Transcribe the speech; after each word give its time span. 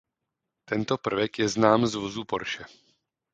Tento 0.69 0.95
prvek 0.97 1.39
je 1.39 1.49
znám 1.49 1.85
z 1.87 1.95
vozů 1.95 2.25
Porsche. 2.25 2.65